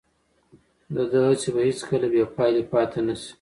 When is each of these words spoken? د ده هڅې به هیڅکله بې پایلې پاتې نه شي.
د 0.95 0.97
ده 1.11 1.19
هڅې 1.27 1.49
به 1.55 1.61
هیڅکله 1.69 2.07
بې 2.13 2.23
پایلې 2.35 2.63
پاتې 2.71 2.99
نه 3.07 3.15
شي. 3.21 3.29